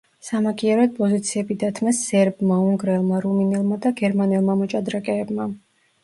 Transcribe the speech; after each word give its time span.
სამაგიეროდ 0.27 0.93
პოზიციები 0.99 1.57
დათმეს 1.63 1.99
სერბმა, 2.05 2.57
უნგრელმა, 2.69 3.19
რუმინელმა 3.25 3.77
და 3.83 3.91
გერმანელმა 3.99 4.55
მოჭადრაკეებმა. 4.63 5.47